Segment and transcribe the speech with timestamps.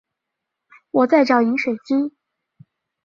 [0.89, 2.15] 我在找饮水机